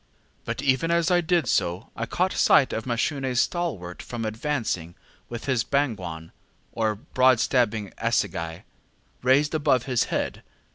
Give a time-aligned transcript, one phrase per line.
[0.45, 4.95] But even as I did so, I caught sight of MashuneŌĆÖs stalwart form advancing
[5.29, 6.31] with his ŌĆśbangwan, ŌĆÖ
[6.71, 8.63] or broad stabbing assegai,
[9.21, 10.41] raised above his head.